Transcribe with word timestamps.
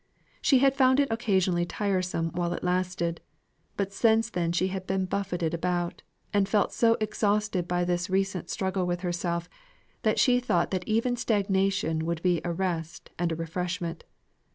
She 0.41 0.57
had 0.57 0.75
found 0.75 0.99
it 0.99 1.09
occasionally 1.11 1.63
tiresome 1.63 2.29
while 2.31 2.53
it 2.53 2.63
lasted; 2.63 3.21
but 3.77 3.93
since 3.93 4.31
then 4.31 4.51
she 4.51 4.69
had 4.69 4.87
been 4.87 5.05
buffeted 5.05 5.53
about, 5.53 6.01
and 6.33 6.49
felt 6.49 6.73
so 6.73 6.97
exhausted 6.99 7.67
by 7.67 7.83
this 7.85 8.09
recent 8.09 8.49
struggle 8.49 8.87
with 8.87 9.01
herself, 9.01 9.47
that 10.01 10.17
she 10.17 10.39
thought 10.39 10.71
that 10.71 10.87
even 10.87 11.15
stagnation 11.17 12.03
would 12.07 12.23
be 12.23 12.41
a 12.43 12.51
rest 12.51 13.11
and 13.19 13.31
a 13.31 13.35
refreshment. 13.35 14.03